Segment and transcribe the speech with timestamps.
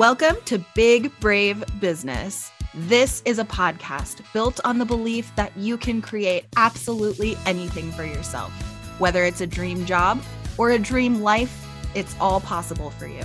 [0.00, 2.50] Welcome to Big Brave Business.
[2.72, 8.06] This is a podcast built on the belief that you can create absolutely anything for
[8.06, 8.50] yourself.
[8.98, 10.18] Whether it's a dream job
[10.56, 13.22] or a dream life, it's all possible for you.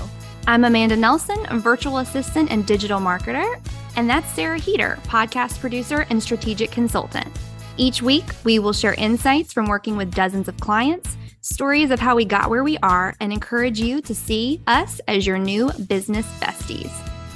[0.48, 3.55] I'm Amanda Nelson, a virtual assistant and digital marketer.
[3.96, 7.34] And that's Sarah Heeter, podcast producer and strategic consultant.
[7.78, 11.15] Each week, we will share insights from working with dozens of clients,
[11.46, 15.28] stories of how we got where we are, and encourage you to see us as
[15.28, 16.92] your new business besties.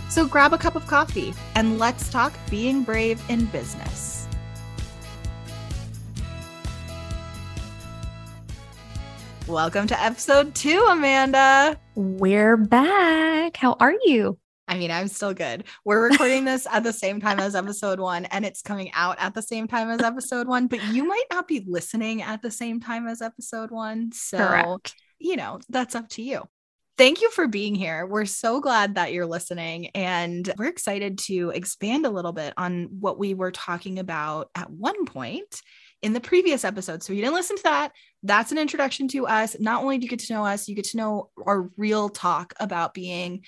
[0.10, 4.28] So grab a cup of coffee and let's talk being brave in business.
[9.48, 11.80] Welcome to episode two, Amanda.
[11.96, 13.58] We're back.
[13.58, 14.40] How are you?
[14.70, 15.64] I mean, I'm still good.
[15.84, 19.34] We're recording this at the same time as episode one, and it's coming out at
[19.34, 22.80] the same time as episode one, but you might not be listening at the same
[22.80, 24.12] time as episode one.
[24.12, 24.94] So, Correct.
[25.18, 26.44] you know, that's up to you.
[27.00, 28.06] Thank you for being here.
[28.06, 32.90] We're so glad that you're listening, and we're excited to expand a little bit on
[33.00, 35.62] what we were talking about at one point
[36.04, 37.02] in the previous episode.
[37.02, 39.56] So, if you didn't listen to that, that's an introduction to us.
[39.60, 42.54] Not only do you get to know us, you get to know our real talk
[42.60, 43.46] about being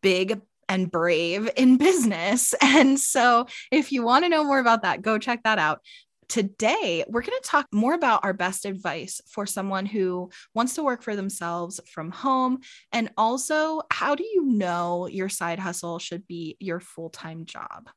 [0.00, 2.54] big and brave in business.
[2.64, 5.80] And so, if you want to know more about that, go check that out.
[6.28, 10.82] Today, we're going to talk more about our best advice for someone who wants to
[10.82, 12.60] work for themselves from home.
[12.92, 17.90] And also, how do you know your side hustle should be your full time job?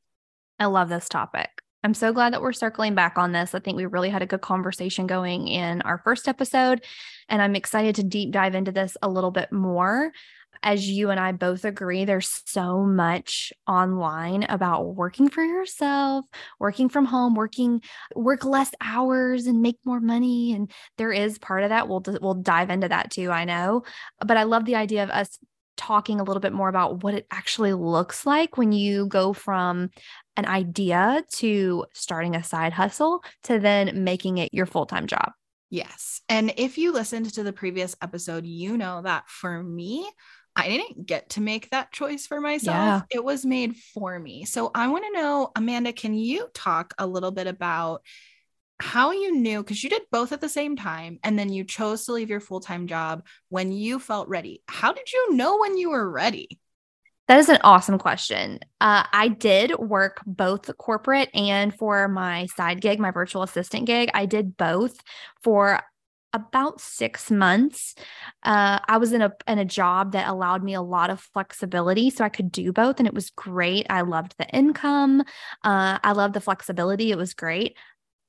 [0.59, 1.49] I love this topic.
[1.83, 3.55] I'm so glad that we're circling back on this.
[3.55, 6.83] I think we really had a good conversation going in our first episode,
[7.29, 10.11] and I'm excited to deep dive into this a little bit more
[10.63, 16.25] as you and I both agree, there's so much online about working for yourself,
[16.59, 17.81] working from home, working
[18.15, 20.53] work less hours and make more money.
[20.53, 21.87] And there is part of that.
[21.87, 23.31] We'll we'll dive into that too.
[23.31, 23.83] I know,
[24.25, 25.37] but I love the idea of us
[25.77, 29.89] talking a little bit more about what it actually looks like when you go from
[30.35, 35.31] an idea to starting a side hustle to then making it your full time job.
[35.69, 36.21] Yes.
[36.29, 40.09] And if you listened to the previous episode, you know that for me,
[40.57, 42.75] I didn't get to make that choice for myself.
[42.75, 43.01] Yeah.
[43.11, 44.45] It was made for me.
[44.45, 48.01] So I want to know, Amanda, can you talk a little bit about
[48.79, 49.61] how you knew?
[49.61, 52.39] Because you did both at the same time, and then you chose to leave your
[52.39, 54.63] full time job when you felt ready.
[54.67, 56.59] How did you know when you were ready?
[57.27, 58.59] That is an awesome question.
[58.79, 64.09] Uh, I did work both corporate and for my side gig, my virtual assistant gig.
[64.13, 64.97] I did both
[65.43, 65.81] for
[66.37, 67.95] about six months,
[68.43, 72.09] uh, I was in a in a job that allowed me a lot of flexibility,
[72.09, 73.85] so I could do both, and it was great.
[73.89, 75.21] I loved the income.
[75.63, 77.11] Uh, I loved the flexibility.
[77.11, 77.75] It was great.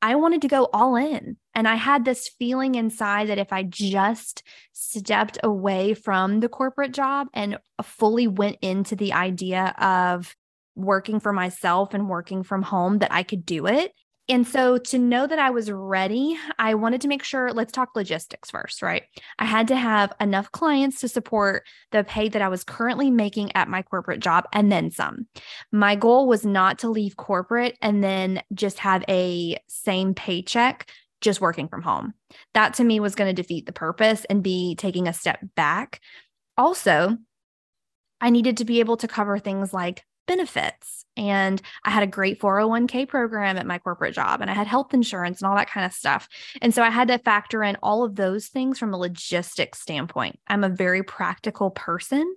[0.01, 1.37] I wanted to go all in.
[1.55, 6.93] And I had this feeling inside that if I just stepped away from the corporate
[6.93, 10.37] job and fully went into the idea of
[10.77, 13.93] working for myself and working from home, that I could do it.
[14.31, 17.97] And so to know that I was ready, I wanted to make sure, let's talk
[17.97, 19.05] logistics first, right?
[19.39, 23.57] I had to have enough clients to support the pay that I was currently making
[23.57, 25.27] at my corporate job and then some.
[25.73, 30.91] My goal was not to leave corporate and then just have a same paycheck
[31.21, 32.13] just working from home.
[32.55, 36.01] That to me was going to defeat the purpose and be taking a step back.
[36.57, 37.17] Also,
[38.21, 41.05] I needed to be able to cover things like benefits.
[41.17, 44.95] And I had a great 401k program at my corporate job, and I had health
[44.95, 46.29] insurance and all that kind of stuff.
[46.63, 50.39] And so I had to factor in all of those things from a logistics standpoint.
[50.47, 52.37] I'm a very practical person.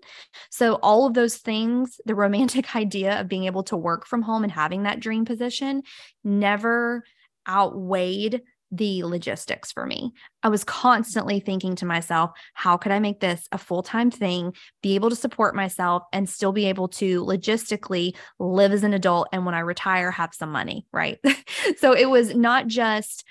[0.49, 4.43] So, all of those things, the romantic idea of being able to work from home
[4.43, 5.83] and having that dream position
[6.23, 7.03] never
[7.47, 8.41] outweighed
[8.71, 10.13] the logistics for me.
[10.43, 14.53] I was constantly thinking to myself, how could I make this a full time thing,
[14.81, 19.27] be able to support myself, and still be able to logistically live as an adult?
[19.33, 21.19] And when I retire, have some money, right?
[21.77, 23.25] so it was not just,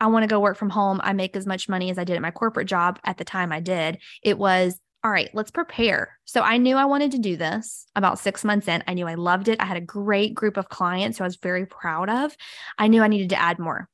[0.00, 1.00] I want to go work from home.
[1.02, 3.52] I make as much money as I did at my corporate job at the time
[3.52, 3.98] I did.
[4.22, 6.18] It was, all right, let's prepare.
[6.24, 8.82] So I knew I wanted to do this about six months in.
[8.86, 9.60] I knew I loved it.
[9.60, 12.34] I had a great group of clients who I was very proud of.
[12.78, 13.88] I knew I needed to add more.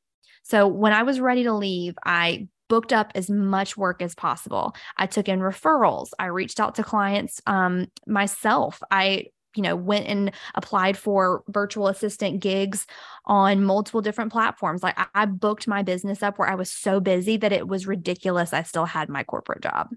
[0.45, 4.75] So when I was ready to leave, I booked up as much work as possible.
[4.97, 6.11] I took in referrals.
[6.19, 8.83] I reached out to clients um, myself.
[8.91, 12.87] I you know went and applied for virtual assistant gigs
[13.27, 16.99] on multiple different platforms like I, I, booked my business up where i was so
[16.99, 19.91] busy that it was ridiculous i still had my corporate job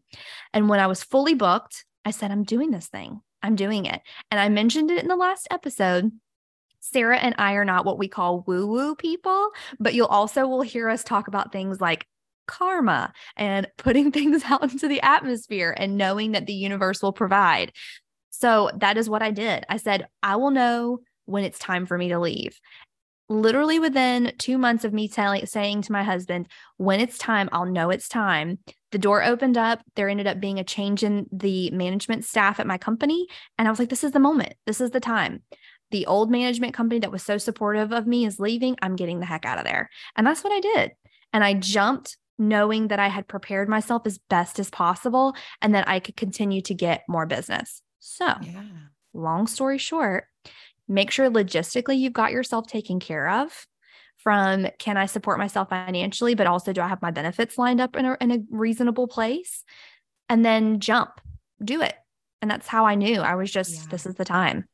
[0.53, 3.99] and when i was fully booked i said i'm doing this thing i'm doing it
[4.29, 6.11] and i mentioned it in the last episode
[6.91, 9.49] Sarah and I are not what we call woo woo people,
[9.79, 12.07] but you'll also will hear us talk about things like
[12.47, 17.71] karma and putting things out into the atmosphere and knowing that the universe will provide.
[18.29, 19.65] So that is what I did.
[19.69, 22.59] I said, I will know when it's time for me to leave.
[23.29, 26.47] Literally within two months of me telling, saying to my husband,
[26.77, 28.59] when it's time, I'll know it's time.
[28.91, 29.81] The door opened up.
[29.95, 33.27] There ended up being a change in the management staff at my company.
[33.57, 34.53] And I was like, this is the moment.
[34.65, 35.41] This is the time.
[35.91, 38.77] The old management company that was so supportive of me is leaving.
[38.81, 39.89] I'm getting the heck out of there.
[40.15, 40.91] And that's what I did.
[41.33, 45.87] And I jumped knowing that I had prepared myself as best as possible and that
[45.87, 47.81] I could continue to get more business.
[47.99, 48.63] So, yeah.
[49.13, 50.25] long story short,
[50.87, 53.67] make sure logistically you've got yourself taken care of
[54.17, 57.95] from can I support myself financially, but also do I have my benefits lined up
[57.95, 59.63] in a, in a reasonable place?
[60.29, 61.21] And then jump,
[61.63, 61.95] do it.
[62.41, 63.87] And that's how I knew I was just, yeah.
[63.89, 64.67] this is the time.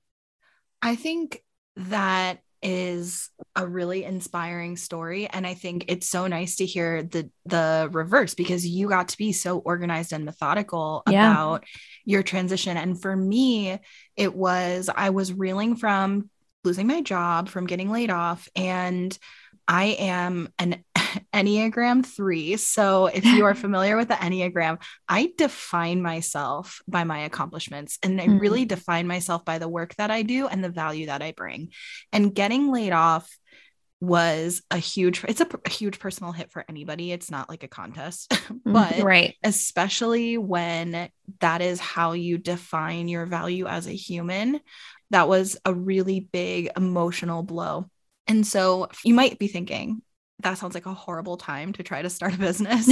[0.84, 1.42] I think
[1.76, 7.30] that is a really inspiring story and i think it's so nice to hear the
[7.46, 11.30] the reverse because you got to be so organized and methodical yeah.
[11.30, 11.66] about
[12.06, 13.78] your transition and for me
[14.16, 16.30] it was i was reeling from
[16.64, 19.20] losing my job from getting laid off and
[19.68, 20.82] i am an
[21.33, 22.57] Enneagram 3.
[22.57, 28.19] So, if you are familiar with the Enneagram, I define myself by my accomplishments and
[28.19, 28.39] I mm-hmm.
[28.39, 31.69] really define myself by the work that I do and the value that I bring.
[32.12, 33.30] And getting laid off
[34.04, 37.69] was a huge it's a, a, huge personal hit for anybody it's not like a
[37.69, 38.74] contest mm-hmm.
[38.74, 41.07] but right especially when
[41.39, 44.60] that is how you define your value as a human
[45.12, 47.86] that was a really big emotional blow
[48.27, 50.01] and so you might be thinking
[50.40, 52.90] that sounds like a horrible time to try to start a business.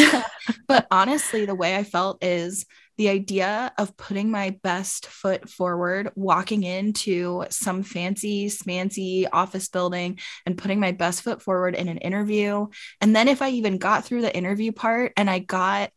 [0.67, 2.65] but honestly, the way I felt is
[2.97, 10.19] the idea of putting my best foot forward, walking into some fancy, smancy office building
[10.45, 12.67] and putting my best foot forward in an interview.
[12.99, 15.91] And then if I even got through the interview part and I got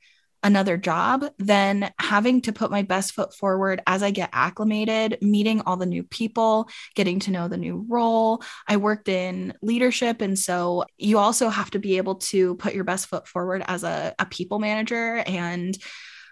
[0.44, 5.62] another job, then having to put my best foot forward as I get acclimated, meeting
[5.62, 8.42] all the new people, getting to know the new role.
[8.68, 10.20] I worked in leadership.
[10.20, 13.82] And so you also have to be able to put your best foot forward as
[13.82, 15.76] a, a people manager and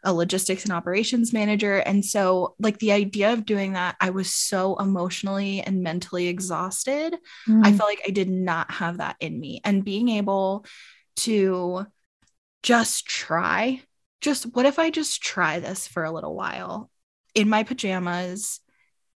[0.04, 1.76] a logistics and operations manager.
[1.76, 7.16] And so, like, the idea of doing that, I was so emotionally and mentally exhausted.
[7.48, 7.64] Mm.
[7.64, 9.60] I felt like I did not have that in me.
[9.64, 10.66] And being able
[11.18, 11.86] to
[12.64, 13.80] just try
[14.22, 16.90] just what if I just try this for a little while
[17.34, 18.60] in my pajamas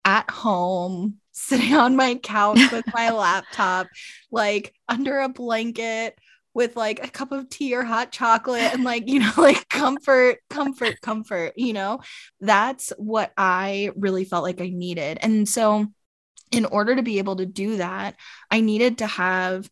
[0.04, 3.86] at home, sitting on my couch with my laptop,
[4.30, 6.18] like under a blanket
[6.54, 10.38] with like a cup of tea or hot chocolate and like, you know, like comfort,
[10.48, 12.00] comfort, comfort, you know,
[12.40, 15.18] that's what I really felt like I needed.
[15.20, 15.86] And so,
[16.52, 18.14] in order to be able to do that,
[18.50, 19.68] I needed to have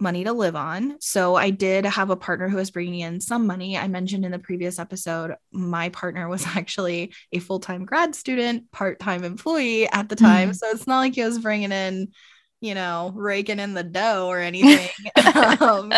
[0.00, 0.96] money to live on.
[1.00, 3.76] So I did have a partner who was bringing in some money.
[3.76, 8.70] I mentioned in the previous episode, my partner was actually a full time grad student,
[8.72, 10.50] part time employee at the time.
[10.50, 10.56] Mm.
[10.56, 12.08] So it's not like he was bringing in,
[12.60, 14.90] you know, raking in the dough or anything.
[15.60, 15.92] um,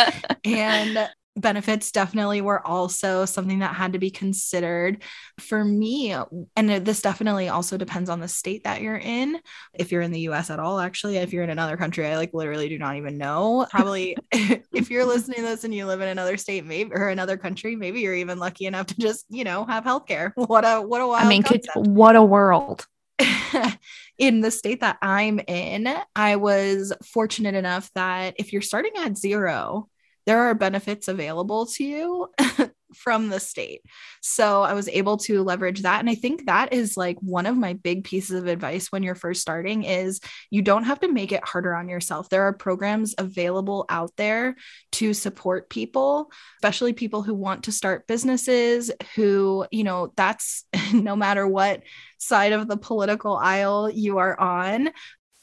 [0.45, 5.03] and benefits definitely were also something that had to be considered.
[5.41, 6.15] For me
[6.57, 9.41] and this definitely also depends on the state that you're in.
[9.73, 12.35] If you're in the US at all actually if you're in another country I like
[12.35, 13.67] literally do not even know.
[13.71, 17.37] Probably if you're listening to this and you live in another state maybe or another
[17.37, 20.33] country maybe you're even lucky enough to just you know have healthcare.
[20.53, 22.87] What a what a wild I mean could, what a world.
[24.19, 29.17] In the state that I'm in, I was fortunate enough that if you're starting at
[29.17, 29.89] zero,
[30.27, 32.29] there are benefits available to you
[32.95, 33.83] from the state.
[34.21, 37.57] So I was able to leverage that and I think that is like one of
[37.57, 41.33] my big pieces of advice when you're first starting is you don't have to make
[41.33, 42.29] it harder on yourself.
[42.29, 44.57] There are programs available out there
[44.93, 51.17] to support people, especially people who want to start businesses who, you know, that's no
[51.17, 51.83] matter what
[52.19, 54.91] side of the political aisle you are on,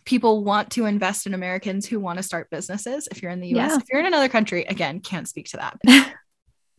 [0.10, 3.08] people want to invest in Americans who want to start businesses.
[3.12, 3.78] If you're in the US, yeah.
[3.78, 6.16] if you're in another country, again, can't speak to that.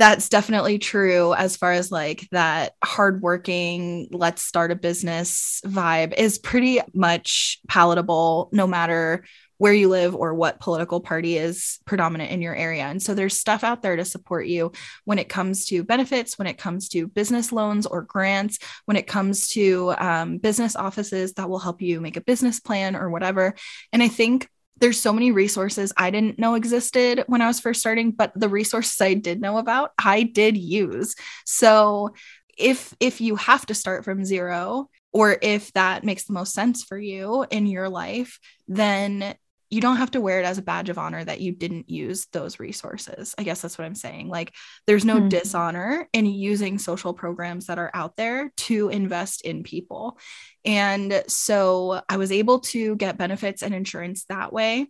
[0.00, 6.38] That's definitely true as far as like that hardworking, let's start a business vibe is
[6.38, 9.26] pretty much palatable no matter
[9.58, 12.84] where you live or what political party is predominant in your area.
[12.84, 14.72] And so there's stuff out there to support you
[15.04, 19.06] when it comes to benefits, when it comes to business loans or grants, when it
[19.06, 23.54] comes to um, business offices that will help you make a business plan or whatever.
[23.92, 24.48] And I think
[24.80, 28.48] there's so many resources I didn't know existed when I was first starting, but the
[28.48, 31.14] resources I did know about, I did use.
[31.44, 32.14] So
[32.56, 36.84] if if you have to start from zero or if that makes the most sense
[36.84, 39.34] for you in your life, then
[39.70, 42.26] you don't have to wear it as a badge of honor that you didn't use
[42.32, 43.34] those resources.
[43.38, 44.28] I guess that's what I'm saying.
[44.28, 44.52] Like
[44.86, 45.28] there's no mm-hmm.
[45.28, 50.18] dishonor in using social programs that are out there to invest in people.
[50.64, 54.88] And so I was able to get benefits and insurance that way.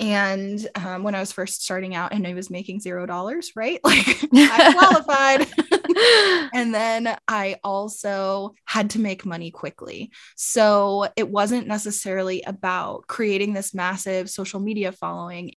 [0.00, 3.80] And um, when I was first starting out and I was making zero dollars, right?
[3.90, 6.50] Like I qualified.
[6.54, 10.10] and then I also had to make money quickly.
[10.36, 15.52] So it wasn't necessarily about creating this massive social media following.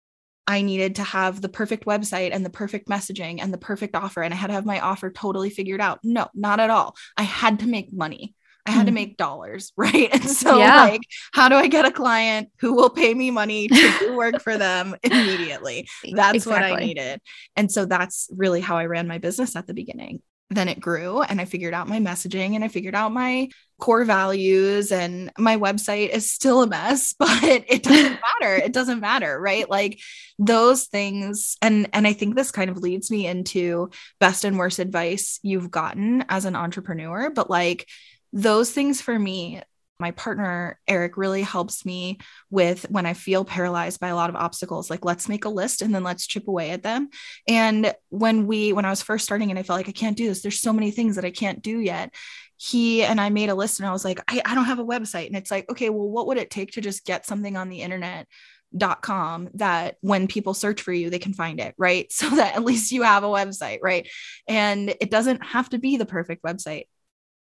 [0.45, 4.21] I needed to have the perfect website and the perfect messaging and the perfect offer.
[4.21, 5.99] And I had to have my offer totally figured out.
[6.03, 6.95] No, not at all.
[7.15, 8.35] I had to make money.
[8.65, 8.95] I had to mm-hmm.
[8.95, 10.09] make dollars, right?
[10.11, 10.83] And so, yeah.
[10.83, 11.01] like,
[11.33, 14.57] how do I get a client who will pay me money to do work for
[14.57, 15.87] them immediately?
[16.11, 16.71] That's exactly.
[16.71, 17.21] what I needed.
[17.55, 20.21] And so, that's really how I ran my business at the beginning.
[20.49, 24.05] Then it grew, and I figured out my messaging and I figured out my core
[24.05, 24.91] values.
[24.91, 28.55] And my website is still a mess, but it doesn't matter.
[28.55, 29.69] It doesn't matter, right?
[29.69, 29.99] Like,
[30.39, 31.57] those things.
[31.61, 33.89] And, and I think this kind of leads me into
[34.19, 37.87] best and worst advice you've gotten as an entrepreneur, but like,
[38.33, 39.61] those things for me
[40.03, 44.35] my partner Eric really helps me with when I feel paralyzed by a lot of
[44.35, 44.89] obstacles.
[44.89, 47.09] Like, let's make a list and then let's chip away at them.
[47.47, 50.27] And when we, when I was first starting and I felt like I can't do
[50.27, 52.13] this, there's so many things that I can't do yet.
[52.57, 54.85] He and I made a list and I was like, I, I don't have a
[54.85, 55.27] website.
[55.27, 57.81] And it's like, okay, well, what would it take to just get something on the
[57.81, 58.27] internet?
[58.75, 62.55] dot com that when people search for you they can find it right so that
[62.55, 64.09] at least you have a website right
[64.47, 66.85] and it doesn't have to be the perfect website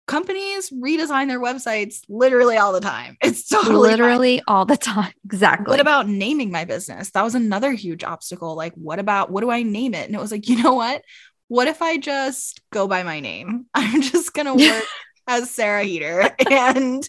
[0.05, 3.17] companies redesign their websites literally all the time.
[3.23, 4.43] It's totally literally fine.
[4.47, 5.13] all the time.
[5.25, 5.71] Exactly.
[5.71, 7.11] What about naming my business?
[7.11, 8.55] That was another huge obstacle.
[8.55, 10.05] Like, what about what do I name it?
[10.05, 11.01] And it was like, you know what?
[11.47, 13.65] What if I just go by my name?
[13.73, 14.83] I'm just going to work
[15.27, 17.07] as Sarah Heeter and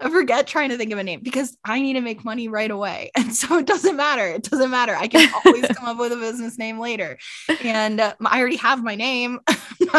[0.00, 2.70] I forget trying to think of a name because I need to make money right
[2.70, 3.10] away.
[3.22, 4.26] And so it doesn't matter.
[4.26, 4.96] It doesn't matter.
[4.96, 7.18] I can always come up with a business name later.
[7.62, 9.38] And uh, I already have my name.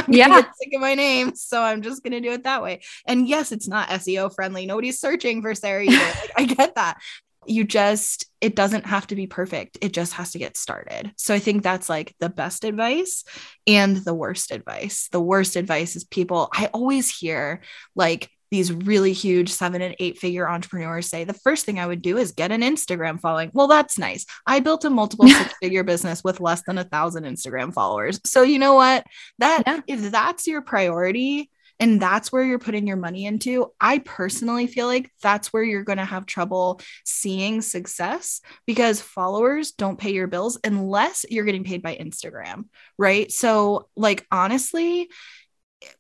[0.08, 0.42] yeah.
[0.42, 1.34] sick of my name.
[1.36, 2.82] So I'm just going to do it that way.
[3.08, 4.66] And yes, it's not SEO friendly.
[4.66, 5.98] Nobody's searching for Sarah Heeter.
[5.98, 6.98] Like, I get that
[7.48, 11.34] you just it doesn't have to be perfect it just has to get started so
[11.34, 13.24] i think that's like the best advice
[13.68, 17.62] and the worst advice the worst advice is people i always hear
[17.96, 22.04] like these really huge seven and eight figure entrepreneurs say the first thing I would
[22.04, 23.50] do is get an Instagram following.
[23.52, 24.28] Well, that's nice.
[24.46, 28.22] I built a multiple six figure business with less than a thousand Instagram followers.
[28.28, 29.08] So you know what?
[29.40, 29.80] That yeah.
[29.88, 31.50] if that's your priority,
[31.80, 35.84] and that's where you're putting your money into, I personally feel like that's where you're
[35.84, 41.64] going to have trouble seeing success because followers don't pay your bills unless you're getting
[41.64, 42.66] paid by Instagram,
[42.98, 43.32] right?
[43.32, 45.10] So, like, honestly,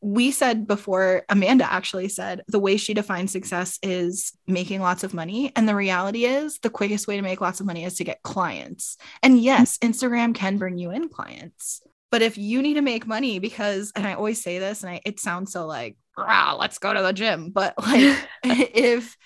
[0.02, 5.14] we said before, Amanda actually said the way she defines success is making lots of
[5.14, 5.52] money.
[5.56, 8.24] And the reality is, the quickest way to make lots of money is to get
[8.24, 8.98] clients.
[9.22, 11.82] And yes, Instagram can bring you in clients.
[12.14, 15.02] But if you need to make money because, and I always say this, and I,
[15.04, 17.50] it sounds so like, wow, let's go to the gym.
[17.50, 19.18] But like, if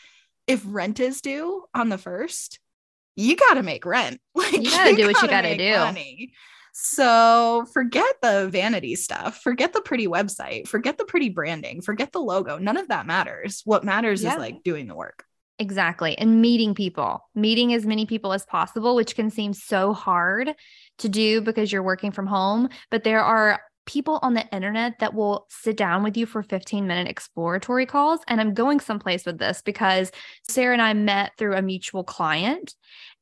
[0.48, 2.62] if rent is due on the first,
[3.17, 4.22] you got to make rent.
[4.36, 5.74] Like you got to do what you got to do.
[5.74, 6.32] Money.
[6.72, 12.22] So forget the vanity stuff, forget the pretty website, forget the pretty branding, forget the
[12.22, 12.58] logo.
[12.58, 13.63] None of that matters.
[13.65, 14.36] What matters yeah.
[14.36, 15.25] is like doing the work.
[15.60, 16.17] Exactly.
[16.17, 20.53] And meeting people, meeting as many people as possible, which can seem so hard
[21.00, 22.70] to do because you're working from home.
[22.89, 26.86] But there are people on the internet that will sit down with you for 15
[26.86, 28.20] minute exploratory calls.
[28.27, 30.12] And I'm going someplace with this because
[30.48, 32.75] Sarah and I met through a mutual client.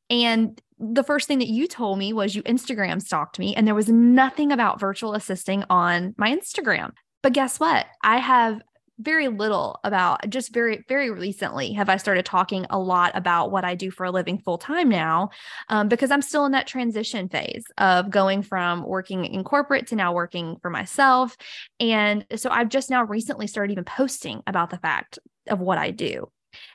[0.09, 3.75] And the first thing that you told me was you Instagram stalked me, and there
[3.75, 6.91] was nothing about virtual assisting on my Instagram.
[7.23, 7.85] But guess what?
[8.03, 8.61] I have
[8.99, 13.65] very little about just very very recently have i started talking a lot about what
[13.65, 15.29] i do for a living full time now
[15.69, 19.95] um, because i'm still in that transition phase of going from working in corporate to
[19.95, 21.35] now working for myself.
[21.79, 25.91] And so i've just now recently started even posting about the fact of what i
[25.91, 26.31] do.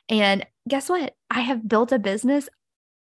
[0.09, 1.15] And guess what?
[1.29, 2.49] I have built a business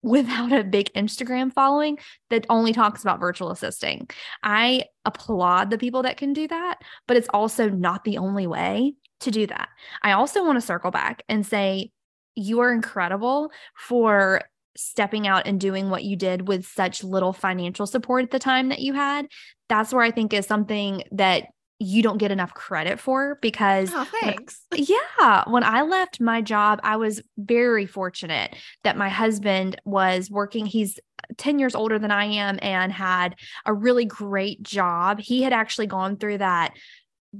[0.03, 1.97] without a big Instagram following
[2.29, 4.09] that only talks about virtual assisting.
[4.43, 8.93] I applaud the people that can do that, but it's also not the only way
[9.21, 9.69] to do that.
[10.01, 11.91] I also want to circle back and say,
[12.35, 14.41] you are incredible for
[14.75, 18.69] stepping out and doing what you did with such little financial support at the time
[18.69, 19.27] that you had.
[19.69, 21.47] That's where I think is something that
[21.79, 24.65] you don't get enough credit for because oh, thanks.
[24.69, 30.31] When, yeah, when I left my job, I was very fortunate that my husband was
[30.31, 30.65] working.
[30.65, 30.99] He's
[31.37, 35.19] 10 years older than I am and had a really great job.
[35.19, 36.73] He had actually gone through that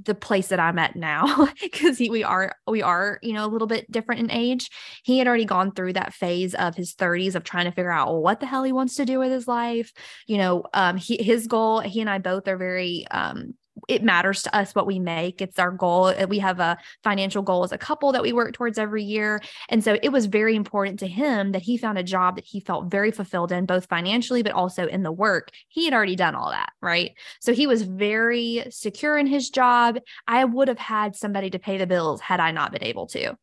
[0.04, 3.66] the place that I'm at now because we are we are you know a little
[3.66, 4.70] bit different in age.
[5.04, 8.14] He had already gone through that phase of his 30s of trying to figure out
[8.14, 9.92] what the hell he wants to do with his life.
[10.26, 11.80] You know, um, he, his goal.
[11.80, 13.54] He and I both are very um,
[13.88, 15.40] it matters to us what we make.
[15.40, 16.06] It's our goal.
[16.06, 19.40] Uh, we have a financial goal as a couple that we work towards every year.
[19.68, 22.60] And so it was very important to him that he found a job that he
[22.60, 25.50] felt very fulfilled in, both financially, but also in the work.
[25.68, 27.12] He had already done all that, right?
[27.40, 29.98] So he was very secure in his job.
[30.26, 33.36] I would have had somebody to pay the bills had I not been able to.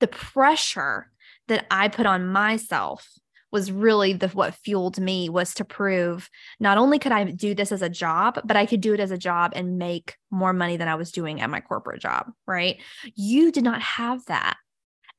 [0.00, 1.10] The pressure
[1.48, 3.08] that I put on myself
[3.54, 7.70] was really the what fueled me was to prove not only could I do this
[7.70, 10.76] as a job, but I could do it as a job and make more money
[10.76, 12.80] than I was doing at my corporate job, right?
[13.14, 14.56] You did not have that.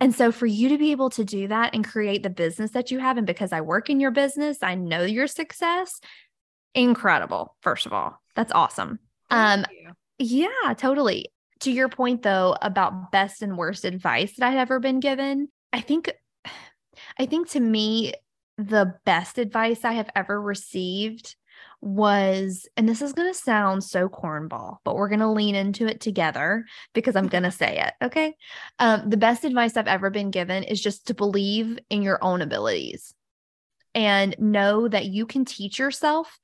[0.01, 2.91] And so for you to be able to do that and create the business that
[2.91, 6.01] you have and because I work in your business, I know your success,
[6.73, 7.55] incredible.
[7.61, 8.99] First of all, that's awesome.
[9.29, 9.93] Thank um you.
[10.19, 11.31] yeah, totally.
[11.61, 15.79] To your point though about best and worst advice that I've ever been given, I
[15.79, 16.11] think
[17.17, 18.13] I think to me
[18.57, 21.35] the best advice I have ever received
[21.81, 25.85] was, and this is going to sound so cornball, but we're going to lean into
[25.87, 27.93] it together because I'm going to say it.
[28.05, 28.33] Okay.
[28.79, 32.41] Um, the best advice I've ever been given is just to believe in your own
[32.41, 33.13] abilities
[33.93, 36.39] and know that you can teach yourself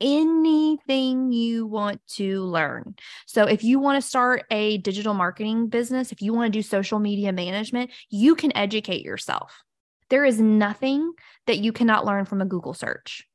[0.00, 2.96] anything you want to learn.
[3.26, 6.62] So, if you want to start a digital marketing business, if you want to do
[6.62, 9.62] social media management, you can educate yourself.
[10.12, 11.14] There is nothing
[11.46, 13.26] that you cannot learn from a Google search.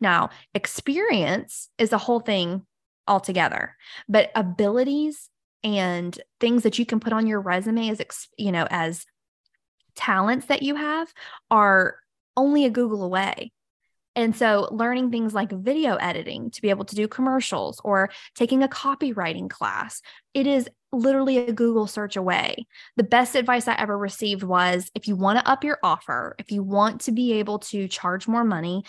[0.00, 2.62] Now, experience is a whole thing
[3.06, 3.76] altogether,
[4.08, 5.28] but abilities
[5.62, 8.00] and things that you can put on your resume as
[8.38, 9.04] you know as
[9.94, 11.12] talents that you have
[11.50, 11.96] are
[12.34, 13.52] only a Google away.
[14.16, 18.62] And so, learning things like video editing to be able to do commercials or taking
[18.62, 20.00] a copywriting class,
[20.32, 22.66] it is literally a Google search away.
[22.96, 26.52] The best advice I ever received was if you want to up your offer, if
[26.52, 28.84] you want to be able to charge more money,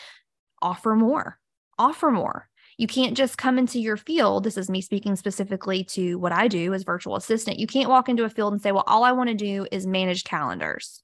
[0.62, 1.40] offer more,
[1.80, 2.50] offer more.
[2.78, 4.44] You can't just come into your field.
[4.44, 7.60] This is me speaking specifically to what I do as virtual assistant.
[7.60, 9.86] You can't walk into a field and say, well, all I want to do is
[9.86, 11.04] manage calendars.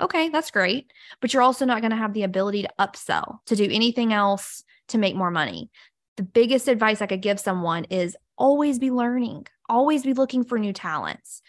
[0.00, 0.92] Okay, that's great.
[1.20, 4.62] But you're also not going to have the ability to upsell, to do anything else
[4.88, 5.70] to make more money.
[6.16, 10.58] The biggest advice I could give someone is always be learning, always be looking for
[10.58, 11.42] new talents,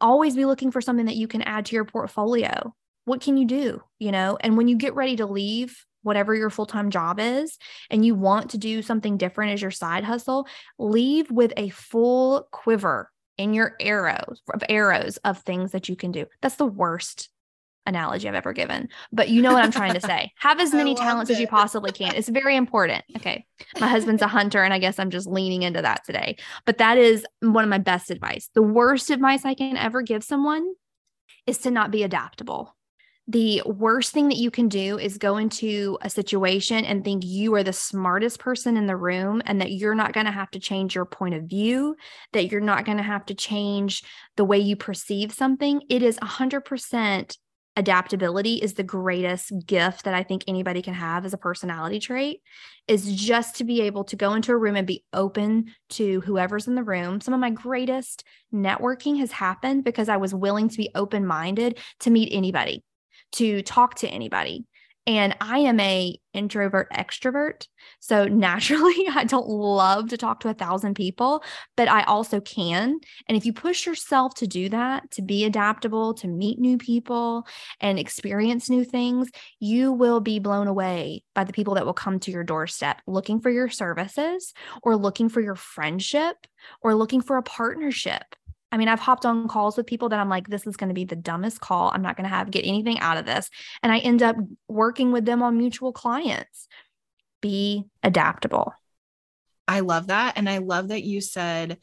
[0.00, 2.74] always be looking for something that you can add to your portfolio.
[3.04, 3.82] What can you do?
[3.98, 7.58] You know, and when you get ready to leave, whatever your full time job is,
[7.90, 10.46] and you want to do something different as your side hustle,
[10.78, 16.12] leave with a full quiver in your arrows of arrows of things that you can
[16.12, 16.26] do.
[16.40, 17.28] That's the worst
[17.86, 20.32] analogy I've ever given, but you know what I'm trying to say.
[20.38, 21.34] Have as many talents it.
[21.34, 22.14] as you possibly can.
[22.14, 23.04] It's very important.
[23.16, 23.46] Okay.
[23.80, 26.36] My husband's a hunter, and I guess I'm just leaning into that today.
[26.64, 28.50] But that is one of my best advice.
[28.54, 30.66] The worst advice I can ever give someone
[31.46, 32.76] is to not be adaptable.
[33.28, 37.52] The worst thing that you can do is go into a situation and think you
[37.56, 40.60] are the smartest person in the room and that you're not going to have to
[40.60, 41.96] change your point of view,
[42.32, 44.04] that you're not going to have to change
[44.36, 45.82] the way you perceive something.
[45.88, 47.36] It is 100%
[47.76, 52.40] adaptability is the greatest gift that I think anybody can have as a personality trait
[52.88, 56.66] is just to be able to go into a room and be open to whoever's
[56.66, 57.20] in the room.
[57.20, 61.78] Some of my greatest networking has happened because I was willing to be open minded
[62.00, 62.82] to meet anybody,
[63.32, 64.64] to talk to anybody
[65.06, 67.66] and i am a introvert extrovert.
[68.00, 71.42] So naturally i don't love to talk to a thousand people
[71.76, 72.98] but i also can.
[73.28, 77.46] And if you push yourself to do that to be adaptable to meet new people
[77.80, 82.18] and experience new things you will be blown away by the people that will come
[82.20, 86.46] to your doorstep looking for your services or looking for your friendship
[86.82, 88.36] or looking for a partnership
[88.72, 90.94] I mean, I've hopped on calls with people that I'm like, this is going to
[90.94, 91.90] be the dumbest call.
[91.94, 93.48] I'm not going to have get anything out of this.
[93.82, 94.36] And I end up
[94.68, 96.68] working with them on mutual clients.
[97.40, 98.72] Be adaptable.
[99.68, 100.34] I love that.
[100.36, 101.78] And I love that you said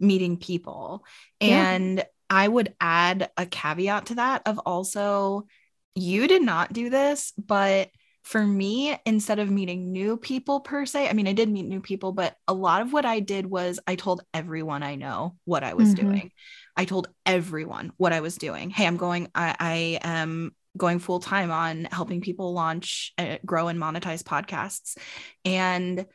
[0.00, 1.04] meeting people.
[1.40, 2.04] And yeah.
[2.30, 5.46] I would add a caveat to that of also,
[5.94, 7.90] you did not do this, but
[8.22, 11.80] for me, instead of meeting new people per se, I mean, I did meet new
[11.80, 15.64] people, but a lot of what I did was I told everyone I know what
[15.64, 16.06] I was mm-hmm.
[16.06, 16.30] doing.
[16.76, 18.70] I told everyone what I was doing.
[18.70, 23.68] Hey, I'm going, I, I am going full time on helping people launch, uh, grow,
[23.68, 24.96] and monetize podcasts.
[25.44, 26.06] And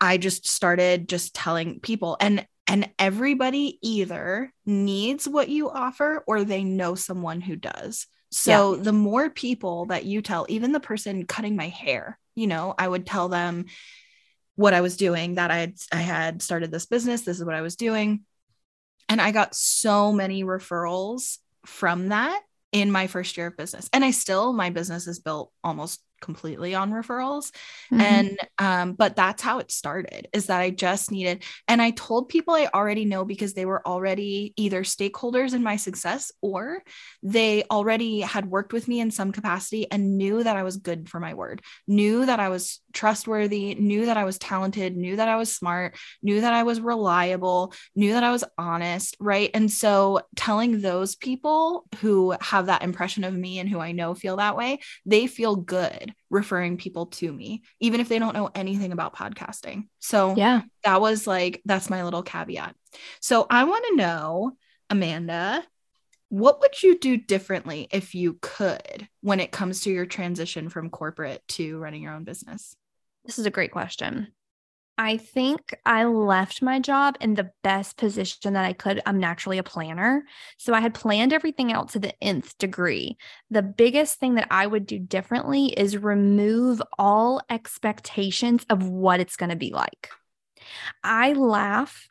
[0.00, 6.44] I just started just telling people, and and everybody either needs what you offer or
[6.44, 8.06] they know someone who does.
[8.34, 8.82] So yeah.
[8.82, 12.88] the more people that you tell, even the person cutting my hair, you know, I
[12.88, 13.66] would tell them,
[14.56, 17.54] what I was doing that I had I had started this business, this is what
[17.54, 18.24] I was doing.
[19.08, 22.40] And I got so many referrals from that
[22.72, 23.88] in my first year of business.
[23.92, 27.50] And I still my business is built almost completely on referrals.
[27.92, 28.00] Mm-hmm.
[28.00, 32.28] and um but that's how it started is that i just needed and i told
[32.28, 36.82] people i already know because they were already either stakeholders in my success or
[37.22, 41.08] they already had worked with me in some capacity and knew that i was good
[41.08, 45.28] for my word knew that i was trustworthy knew that i was talented knew that
[45.28, 49.50] i was smart knew that i was reliable knew that i was honest right?
[49.54, 54.14] And so telling those people who have that impression of me and who i know
[54.14, 58.50] feel that way they feel good referring people to me, even if they don't know
[58.54, 59.88] anything about podcasting.
[60.00, 62.74] So, yeah, that was like, that's my little caveat.
[63.20, 64.52] So, I want to know,
[64.90, 65.64] Amanda,
[66.28, 70.90] what would you do differently if you could when it comes to your transition from
[70.90, 72.74] corporate to running your own business?
[73.24, 74.28] This is a great question.
[74.96, 79.00] I think I left my job in the best position that I could.
[79.04, 80.24] I'm naturally a planner.
[80.56, 83.16] So I had planned everything out to the nth degree.
[83.50, 89.36] The biggest thing that I would do differently is remove all expectations of what it's
[89.36, 90.10] going to be like.
[91.02, 92.06] I laugh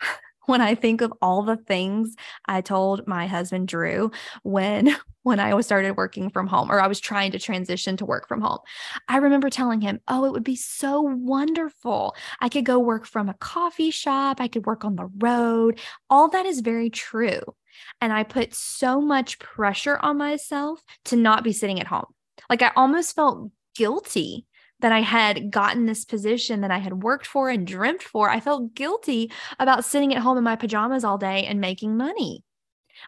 [0.45, 4.11] when I think of all the things I told my husband Drew
[4.43, 8.05] when when I was started working from home or I was trying to transition to
[8.05, 8.59] work from home.
[9.07, 12.15] I remember telling him, "Oh, it would be so wonderful.
[12.41, 15.79] I could go work from a coffee shop, I could work on the road."
[16.09, 17.41] All that is very true.
[18.01, 22.05] And I put so much pressure on myself to not be sitting at home.
[22.49, 24.45] Like I almost felt guilty
[24.83, 28.41] that I had gotten this position that I had worked for and dreamt for, I
[28.41, 32.43] felt guilty about sitting at home in my pajamas all day and making money.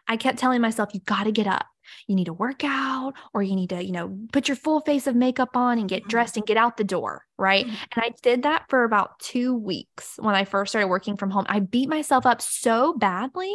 [0.08, 1.66] I kept telling myself, you got to get up.
[2.06, 5.06] You need to work out or you need to, you know, put your full face
[5.06, 6.08] of makeup on and get mm-hmm.
[6.08, 7.26] dressed and get out the door.
[7.36, 7.66] Right.
[7.66, 7.84] Mm-hmm.
[7.94, 11.44] And I did that for about two weeks when I first started working from home.
[11.46, 13.54] I beat myself up so badly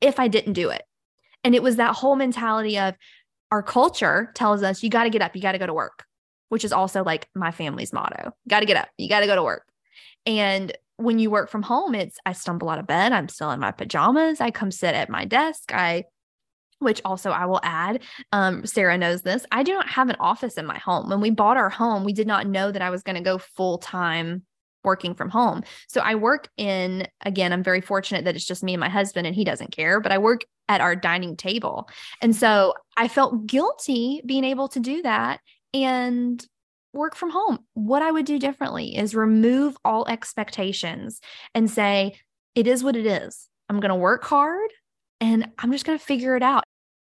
[0.00, 0.82] if I didn't do it.
[1.44, 2.96] And it was that whole mentality of
[3.52, 6.04] our culture tells us you got to get up, you got to go to work
[6.54, 8.30] which is also like my family's motto.
[8.46, 8.88] Got to get up.
[8.96, 9.66] You got to go to work.
[10.24, 13.10] And when you work from home, it's I stumble out of bed.
[13.10, 14.40] I'm still in my pajamas.
[14.40, 15.74] I come sit at my desk.
[15.74, 16.04] I
[16.78, 19.44] which also I will add, um, Sarah knows this.
[19.50, 21.08] I do not have an office in my home.
[21.08, 23.38] When we bought our home, we did not know that I was going to go
[23.38, 24.42] full time
[24.84, 25.64] working from home.
[25.88, 29.26] So I work in, again, I'm very fortunate that it's just me and my husband
[29.26, 31.88] and he doesn't care, but I work at our dining table.
[32.20, 35.40] And so I felt guilty being able to do that
[35.74, 36.44] and
[36.94, 37.58] work from home.
[37.74, 41.20] What I would do differently is remove all expectations
[41.54, 42.14] and say,
[42.54, 43.48] it is what it is.
[43.68, 44.70] I'm going to work hard
[45.20, 46.62] and I'm just going to figure it out.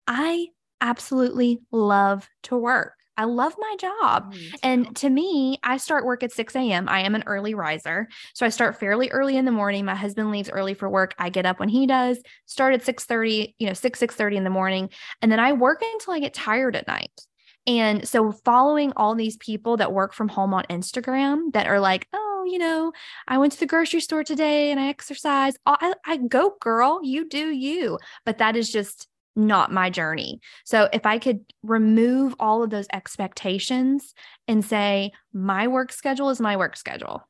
[0.08, 0.48] I
[0.82, 2.94] absolutely love to work.
[3.18, 4.34] I love my job.
[4.34, 6.90] Oh, and to me, I start work at 6 a.m.
[6.90, 8.10] I am an early riser.
[8.34, 9.86] So I start fairly early in the morning.
[9.86, 11.16] My husband leaves early for work.
[11.18, 14.38] I get up when he does, start at 6 30, you know, 6, 6 30
[14.38, 14.90] in the morning.
[15.22, 17.22] And then I work until I get tired at night.
[17.68, 22.08] And so following all these people that work from home on Instagram that are like,
[22.14, 22.92] oh, you know,
[23.28, 25.56] I went to the grocery store today and I exercise.
[25.66, 27.98] I, I go, girl, you do you.
[28.24, 30.40] But that is just not my journey.
[30.64, 34.14] So if I could remove all of those expectations
[34.48, 37.28] and say, my work schedule is my work schedule.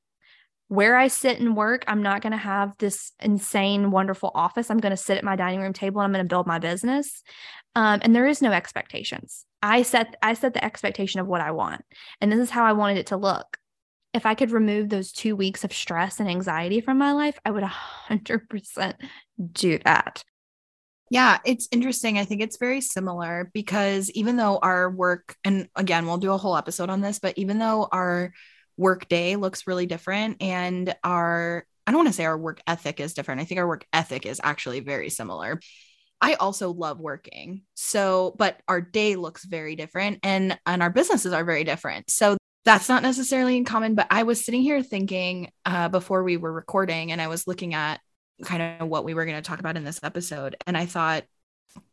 [0.67, 4.71] Where I sit and work, I'm not going to have this insane, wonderful office.
[4.71, 6.57] I'm going to sit at my dining room table and I'm going to build my
[6.57, 7.21] business.
[7.75, 9.45] Um, and there is no expectations.
[9.61, 11.81] I set I set the expectation of what I want,
[12.21, 13.57] and this is how I wanted it to look.
[14.13, 17.51] If I could remove those two weeks of stress and anxiety from my life, I
[17.51, 17.63] would
[18.09, 18.93] 100%
[19.51, 20.23] do that.
[21.09, 22.17] Yeah, it's interesting.
[22.17, 26.37] I think it's very similar because even though our work, and again, we'll do a
[26.37, 28.33] whole episode on this, but even though our
[28.77, 32.99] work day looks really different and our, I don't want to say our work ethic
[32.99, 33.41] is different.
[33.41, 35.59] I think our work ethic is actually very similar.
[36.21, 37.63] I also love working.
[37.75, 42.09] So, but our day looks very different and and our businesses are very different.
[42.09, 46.37] So that's not necessarily in common, but I was sitting here thinking uh, before we
[46.37, 47.99] were recording and I was looking at
[48.43, 51.23] kind of what we were going to talk about in this episode and I thought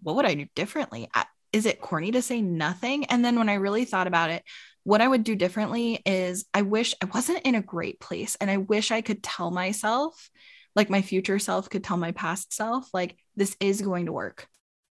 [0.00, 1.10] what would I do differently?
[1.52, 3.04] Is it corny to say nothing?
[3.06, 4.44] And then when I really thought about it,
[4.84, 8.50] what I would do differently is I wish I wasn't in a great place and
[8.50, 10.30] I wish I could tell myself
[10.74, 14.46] like my future self could tell my past self, like, this is going to work.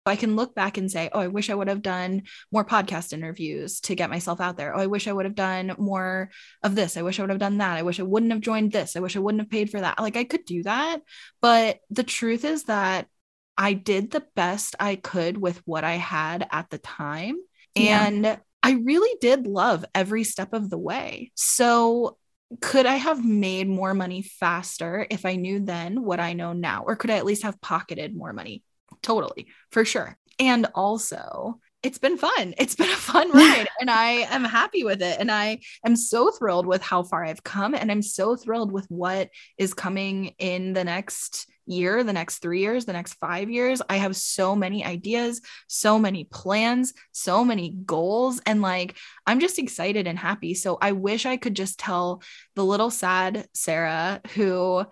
[0.06, 3.14] I can look back and say, oh, I wish I would have done more podcast
[3.14, 4.76] interviews to get myself out there.
[4.76, 6.32] Oh, I wish I would have done more
[6.64, 6.98] of this.
[6.98, 7.78] I wish I would have done that.
[7.78, 8.96] I wish I wouldn't have joined this.
[8.96, 10.00] I wish I wouldn't have paid for that.
[10.00, 11.02] Like I could do that.
[11.40, 13.08] But the truth is that
[13.58, 17.38] I did the best I could with what I had at the time.
[17.76, 18.08] Yeah.
[18.08, 21.32] And I really did love every step of the way.
[21.36, 22.18] So
[22.60, 26.84] could I have made more money faster if I knew then what I know now?
[26.86, 28.64] Or could I at least have pocketed more money?
[29.02, 30.18] Totally, for sure.
[30.38, 32.54] And also, it's been fun.
[32.60, 35.20] It's been a fun ride and I am happy with it.
[35.20, 37.74] And I am so thrilled with how far I've come.
[37.74, 42.60] And I'm so thrilled with what is coming in the next year, the next three
[42.60, 43.82] years, the next five years.
[43.90, 48.42] I have so many ideas, so many plans, so many goals.
[48.46, 50.54] And like, I'm just excited and happy.
[50.54, 52.22] So I wish I could just tell
[52.56, 54.86] the little sad Sarah who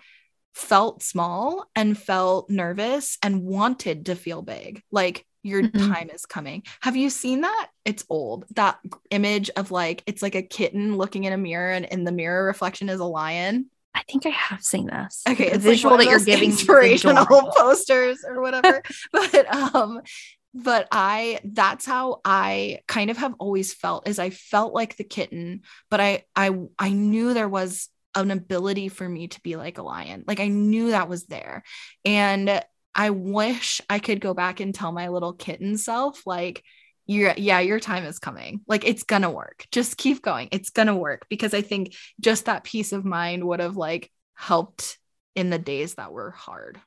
[0.54, 4.82] felt small and felt nervous and wanted to feel big.
[4.92, 5.92] Like, your mm-hmm.
[5.92, 6.64] time is coming.
[6.82, 7.70] Have you seen that?
[7.86, 8.46] It's old.
[8.56, 12.12] That image of like it's like a kitten looking in a mirror and in the
[12.12, 13.70] mirror reflection is a lion.
[14.00, 15.24] I think I have seen this.
[15.28, 18.82] Okay, it's visual like that you're giving inspirational posters or whatever.
[19.12, 20.02] but um
[20.54, 25.04] but I that's how I kind of have always felt is I felt like the
[25.04, 29.78] kitten, but I I I knew there was an ability for me to be like
[29.78, 30.24] a lion.
[30.26, 31.64] Like I knew that was there.
[32.06, 32.64] And
[32.96, 36.64] I wish I could go back and tell my little kitten self, like,
[37.10, 38.62] you're, yeah, your time is coming.
[38.68, 39.66] Like, it's gonna work.
[39.72, 40.50] Just keep going.
[40.52, 41.26] It's gonna work.
[41.30, 44.98] Because I think just that peace of mind would have like helped
[45.36, 46.80] in the days that were hard.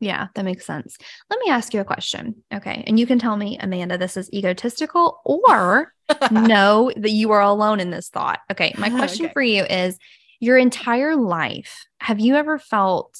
[0.00, 0.98] Yeah, that makes sense.
[1.30, 2.42] Let me ask you a question.
[2.52, 2.84] Okay.
[2.86, 5.92] And you can tell me, Amanda, this is egotistical or
[6.30, 8.40] know that you are alone in this thought.
[8.52, 8.74] Okay.
[8.76, 9.32] My question okay.
[9.32, 9.98] for you is
[10.38, 13.16] your entire life, have you ever felt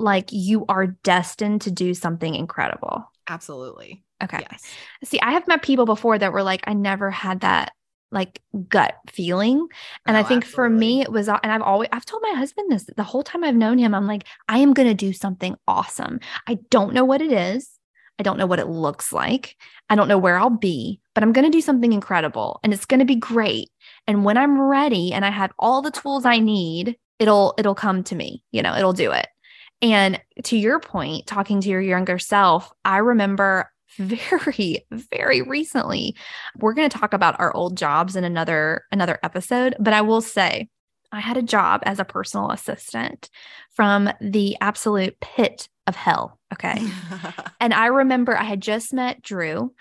[0.00, 3.10] like you are destined to do something incredible.
[3.28, 4.02] Absolutely.
[4.22, 4.46] Okay.
[4.50, 4.62] Yes.
[5.04, 7.72] See, I have met people before that were like, I never had that
[8.12, 9.66] like gut feeling.
[10.06, 10.54] And oh, I think absolutely.
[10.54, 13.44] for me, it was, and I've always, I've told my husband this the whole time
[13.44, 13.94] I've known him.
[13.94, 16.20] I'm like, I am going to do something awesome.
[16.46, 17.70] I don't know what it is.
[18.18, 19.56] I don't know what it looks like.
[19.88, 22.84] I don't know where I'll be, but I'm going to do something incredible and it's
[22.84, 23.70] going to be great.
[24.06, 28.02] And when I'm ready and I have all the tools I need, it'll, it'll come
[28.04, 29.26] to me, you know, it'll do it.
[29.82, 36.14] And to your point, talking to your younger self, I remember very very recently
[36.58, 40.20] we're going to talk about our old jobs in another another episode but i will
[40.20, 40.68] say
[41.12, 43.28] i had a job as a personal assistant
[43.70, 46.76] from the absolute pit of hell okay
[47.60, 49.72] and i remember i had just met drew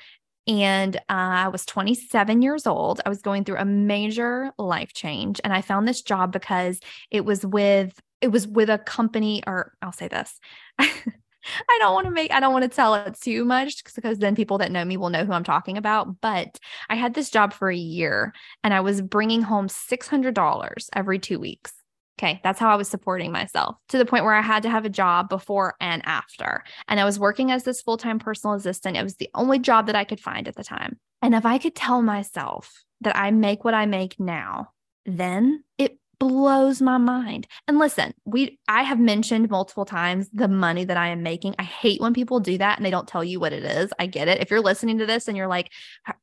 [0.48, 3.02] and uh, I was 27 years old.
[3.06, 5.40] I was going through a major life change.
[5.44, 6.80] And I found this job because
[7.12, 10.40] it was with it was with a company, or I'll say this.
[11.70, 14.36] I don't want to make, I don't want to tell it too much because then
[14.36, 16.22] people that know me will know who I'm talking about.
[16.22, 16.60] But
[16.90, 18.34] I had this job for a year
[18.64, 21.74] and I was bringing home $600 every two weeks.
[22.20, 24.84] Okay, that's how I was supporting myself to the point where I had to have
[24.84, 26.66] a job before and after.
[26.90, 28.98] And I was working as this full time personal assistant.
[28.98, 31.00] It was the only job that I could find at the time.
[31.22, 34.72] And if I could tell myself that I make what I make now,
[35.06, 37.48] then it blows my mind.
[37.68, 41.56] And listen, we I have mentioned multiple times the money that I am making.
[41.58, 43.92] I hate when people do that and they don't tell you what it is.
[44.00, 44.42] I get it.
[44.42, 45.72] If you're listening to this and you're like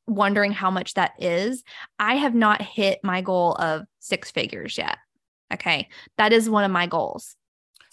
[0.07, 1.65] wondering how much that is,
[1.99, 4.99] I have not hit my goal of six figures yet.
[5.53, 5.89] Okay.
[6.19, 7.37] That is one of my goals.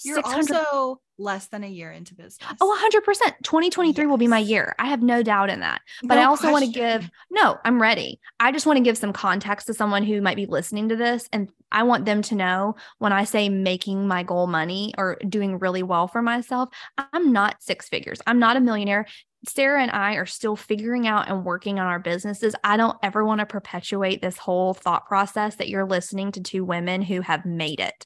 [0.03, 2.37] You're also less than a year into business.
[2.59, 3.03] Oh, 100%.
[3.43, 4.09] 2023 yes.
[4.09, 4.75] will be my year.
[4.79, 5.81] I have no doubt in that.
[6.03, 8.19] But no I also want to give, no, I'm ready.
[8.39, 11.29] I just want to give some context to someone who might be listening to this.
[11.31, 15.59] And I want them to know when I say making my goal money or doing
[15.59, 18.21] really well for myself, I'm not six figures.
[18.25, 19.05] I'm not a millionaire.
[19.47, 22.55] Sarah and I are still figuring out and working on our businesses.
[22.63, 26.63] I don't ever want to perpetuate this whole thought process that you're listening to two
[26.63, 28.05] women who have made it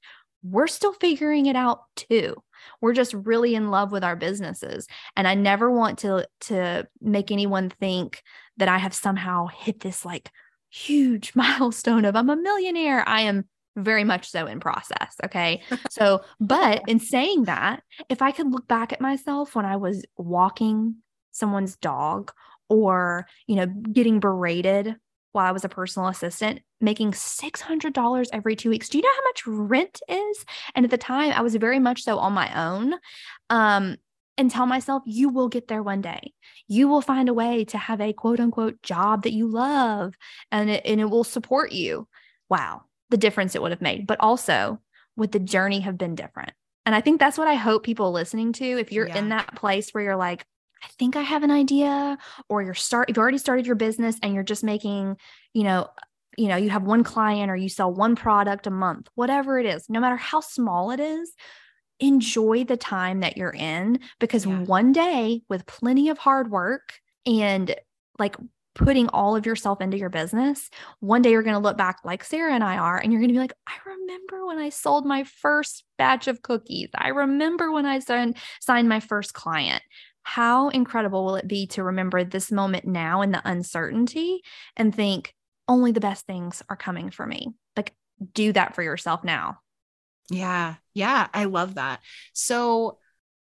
[0.51, 2.35] we're still figuring it out too.
[2.81, 4.87] We're just really in love with our businesses.
[5.15, 8.23] And I never want to to make anyone think
[8.57, 10.31] that I have somehow hit this like
[10.69, 13.07] huge milestone of I'm a millionaire.
[13.07, 15.15] I am very much so in process.
[15.23, 15.61] Okay.
[15.89, 20.05] So, but in saying that, if I could look back at myself when I was
[20.15, 20.97] walking
[21.31, 22.31] someone's dog
[22.69, 24.95] or, you know, getting berated
[25.31, 28.89] while I was a personal assistant, making $600 every two weeks.
[28.89, 30.45] Do you know how much rent is?
[30.75, 32.95] And at the time, I was very much so on my own.
[33.49, 33.97] Um,
[34.37, 36.33] and tell myself, you will get there one day.
[36.67, 40.13] You will find a way to have a quote unquote job that you love
[40.51, 42.07] and it, and it will support you.
[42.49, 44.05] Wow, the difference it would have made.
[44.05, 44.79] But also,
[45.15, 46.51] would the journey have been different?
[46.85, 49.17] And I think that's what I hope people listening to, if you're yeah.
[49.17, 50.45] in that place where you're like,
[50.83, 54.33] I think I have an idea, or you're start you've already started your business and
[54.33, 55.17] you're just making,
[55.53, 55.89] you know,
[56.37, 59.65] you know, you have one client or you sell one product a month, whatever it
[59.65, 61.33] is, no matter how small it is,
[61.99, 64.61] enjoy the time that you're in because yeah.
[64.63, 67.75] one day with plenty of hard work and
[68.19, 68.35] like
[68.75, 70.69] putting all of yourself into your business,
[70.99, 73.29] one day you're going to look back like Sarah and I are, and you're going
[73.29, 76.89] to be like, I remember when I sold my first batch of cookies.
[76.95, 79.81] I remember when I signed, signed my first client.
[80.21, 84.41] How incredible will it be to remember this moment now in the uncertainty
[84.75, 85.33] and think,
[85.67, 87.53] only the best things are coming for me?
[87.75, 87.93] Like,
[88.33, 89.59] do that for yourself now.
[90.29, 90.75] Yeah.
[90.93, 91.27] Yeah.
[91.33, 92.01] I love that.
[92.33, 92.99] So,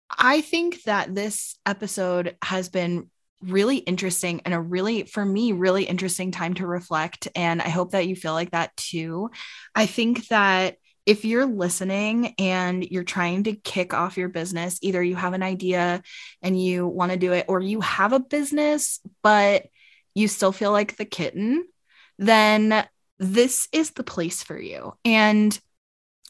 [0.10, 5.84] I think that this episode has been really interesting and a really, for me, really
[5.84, 7.28] interesting time to reflect.
[7.36, 9.30] And I hope that you feel like that too.
[9.76, 15.02] I think that if you're listening and you're trying to kick off your business, either
[15.02, 16.02] you have an idea
[16.42, 19.68] and you want to do it, or you have a business, but
[20.14, 21.66] you still feel like the kitten,
[22.20, 22.86] then
[23.18, 24.94] this is the place for you.
[25.04, 25.60] And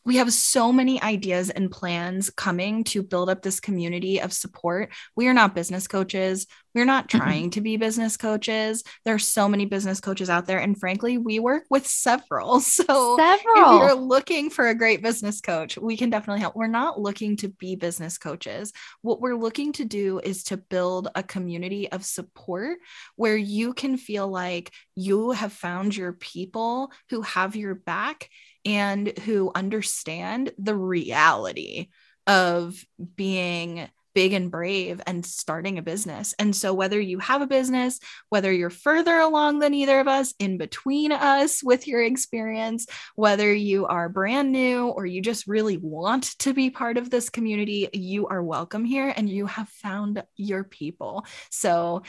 [0.06, 4.92] we have so many ideas and plans coming to build up this community of support.
[5.16, 6.48] We are not business coaches.
[6.76, 7.50] We're not trying mm-hmm.
[7.52, 8.84] to be business coaches.
[9.04, 10.60] There are so many business coaches out there.
[10.60, 12.62] And frankly, we work with several.
[12.80, 13.56] So several.
[13.56, 16.56] if you're looking for a great business coach, we can definitely help.
[16.56, 18.72] We're not looking to be business coaches.
[19.02, 22.78] What we're looking to do is to build a community of support
[23.16, 28.30] where you can feel like you have found your people who have your back
[28.70, 31.88] and who understand the reality
[32.28, 36.36] of being big and brave and starting a business.
[36.38, 40.36] And so, whether you have a business, whether you're further along than either of us,
[40.38, 45.78] in between us with your experience, whether you are brand new or you just really
[45.78, 50.22] want to be part of this community, you are welcome here and you have found
[50.36, 51.26] your people.
[51.50, 52.04] So,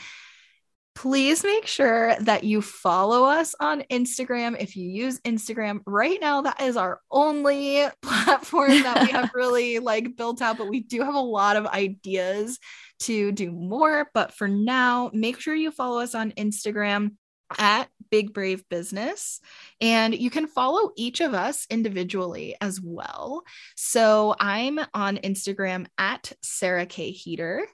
[0.95, 4.59] please make sure that you follow us on Instagram.
[4.59, 9.79] If you use Instagram right now, that is our only platform that we have really
[9.79, 12.59] like built out, but we do have a lot of ideas
[12.99, 14.09] to do more.
[14.13, 17.11] But for now, make sure you follow us on Instagram
[17.57, 19.39] at Big Brave Business.
[19.79, 23.43] And you can follow each of us individually as well.
[23.75, 27.11] So I'm on Instagram at Sarah K.
[27.11, 27.65] Heeter.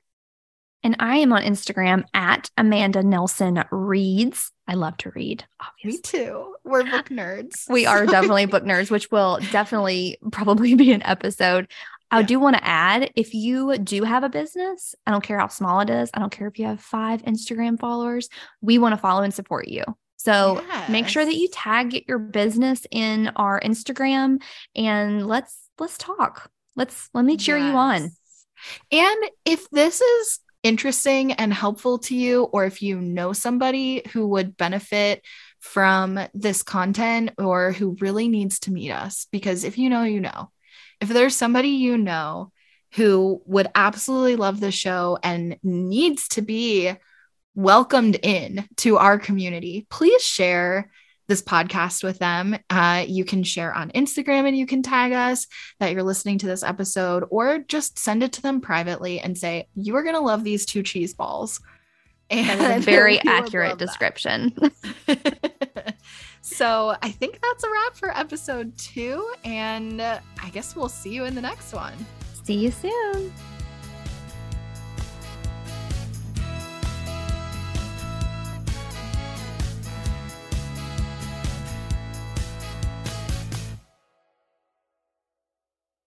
[0.87, 4.53] And I am on Instagram at Amanda Nelson Reads.
[4.69, 5.97] I love to read, obviously.
[5.97, 6.55] Me too.
[6.63, 7.69] We're book nerds.
[7.69, 11.69] we are definitely book nerds, which will definitely probably be an episode.
[12.09, 12.25] I yeah.
[12.25, 15.81] do want to add if you do have a business, I don't care how small
[15.81, 18.29] it is, I don't care if you have five Instagram followers,
[18.61, 19.83] we want to follow and support you.
[20.15, 20.89] So yes.
[20.89, 24.41] make sure that you tag your business in our Instagram
[24.73, 26.49] and let's let's talk.
[26.77, 27.71] Let's let me cheer yes.
[27.73, 28.11] you on.
[28.89, 34.27] And if this is interesting and helpful to you, or if you know somebody who
[34.27, 35.23] would benefit
[35.59, 40.19] from this content or who really needs to meet us, because if you know, you
[40.19, 40.51] know.
[40.99, 42.51] If there's somebody you know
[42.95, 46.93] who would absolutely love the show and needs to be
[47.55, 50.91] welcomed in to our community, please share
[51.27, 52.57] this podcast with them.
[52.69, 55.47] Uh, you can share on Instagram and you can tag us
[55.79, 59.67] that you're listening to this episode, or just send it to them privately and say,
[59.75, 61.59] You are going to love these two cheese balls.
[62.29, 64.53] And That's a very accurate description.
[66.41, 69.33] so I think that's a wrap for episode two.
[69.43, 71.93] And I guess we'll see you in the next one.
[72.43, 73.33] See you soon.